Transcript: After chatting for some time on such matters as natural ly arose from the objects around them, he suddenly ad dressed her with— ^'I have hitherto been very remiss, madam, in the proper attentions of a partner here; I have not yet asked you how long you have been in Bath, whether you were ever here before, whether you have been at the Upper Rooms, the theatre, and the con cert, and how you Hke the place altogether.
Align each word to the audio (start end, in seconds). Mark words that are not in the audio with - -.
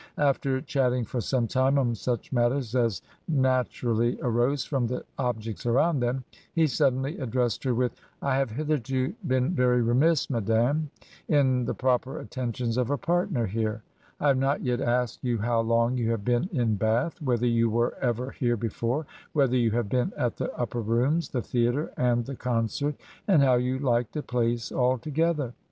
After 0.17 0.59
chatting 0.61 1.05
for 1.05 1.21
some 1.21 1.45
time 1.47 1.77
on 1.77 1.93
such 1.93 2.33
matters 2.33 2.73
as 2.75 3.03
natural 3.27 3.97
ly 3.97 4.17
arose 4.23 4.65
from 4.65 4.87
the 4.87 5.03
objects 5.19 5.67
around 5.67 5.99
them, 5.99 6.23
he 6.53 6.65
suddenly 6.65 7.21
ad 7.21 7.29
dressed 7.29 7.63
her 7.65 7.75
with— 7.75 7.91
^'I 8.23 8.33
have 8.33 8.49
hitherto 8.49 9.13
been 9.27 9.51
very 9.53 9.79
remiss, 9.83 10.27
madam, 10.27 10.89
in 11.27 11.65
the 11.65 11.75
proper 11.75 12.17
attentions 12.17 12.77
of 12.77 12.89
a 12.89 12.97
partner 12.97 13.45
here; 13.45 13.83
I 14.19 14.29
have 14.29 14.39
not 14.39 14.63
yet 14.63 14.81
asked 14.81 15.23
you 15.23 15.37
how 15.37 15.61
long 15.61 15.97
you 15.99 16.09
have 16.09 16.25
been 16.25 16.49
in 16.51 16.77
Bath, 16.77 17.21
whether 17.21 17.45
you 17.45 17.69
were 17.69 17.93
ever 18.01 18.31
here 18.31 18.57
before, 18.57 19.05
whether 19.33 19.55
you 19.55 19.69
have 19.69 19.87
been 19.89 20.13
at 20.17 20.37
the 20.37 20.51
Upper 20.57 20.81
Rooms, 20.81 21.29
the 21.29 21.43
theatre, 21.43 21.91
and 21.95 22.25
the 22.25 22.35
con 22.35 22.65
cert, 22.69 22.95
and 23.27 23.43
how 23.43 23.53
you 23.53 23.77
Hke 23.77 24.07
the 24.13 24.23
place 24.23 24.71
altogether. 24.71 25.53